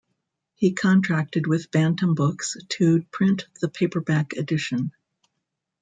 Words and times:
He 0.55 0.73
contracted 0.73 1.45
with 1.45 1.69
Bantam 1.69 2.15
Books 2.15 2.57
to 2.69 3.03
print 3.11 3.45
the 3.59 3.69
paperback 3.69 4.33
edition. 4.33 4.93